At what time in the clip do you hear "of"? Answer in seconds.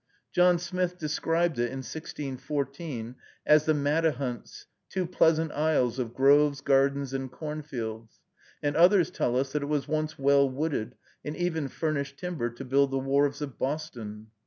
5.99-6.15, 13.43-13.59